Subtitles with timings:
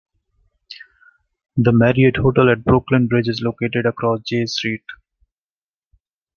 [1.57, 4.81] The Marriott Hotel at Brooklyn Bridge is located across Jay Street.